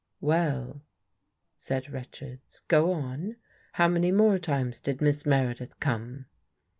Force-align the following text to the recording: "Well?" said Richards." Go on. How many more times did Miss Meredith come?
"Well?" 0.39 0.81
said 1.57 1.91
Richards." 1.91 2.59
Go 2.67 2.91
on. 2.91 3.35
How 3.73 3.87
many 3.87 4.11
more 4.11 4.39
times 4.39 4.79
did 4.79 4.99
Miss 4.99 5.27
Meredith 5.27 5.79
come? 5.79 6.25